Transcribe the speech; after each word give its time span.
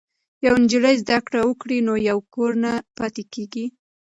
که 0.39 0.43
یوه 0.47 0.59
نجلۍ 0.63 0.95
زده 1.03 1.17
کړه 1.25 1.39
وکړي 1.45 1.77
نو 1.87 1.93
یو 2.09 2.19
کور 2.33 2.51
نه 2.63 2.73
پاتې 2.97 3.23
کیږي. 3.33 3.65